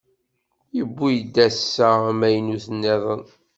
[0.75, 3.23] Yewwi-d ass-a amaynut-nniḍen.